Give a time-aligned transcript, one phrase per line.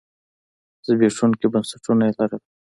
[0.85, 2.43] زبېښونکي بنسټونه یې لرل.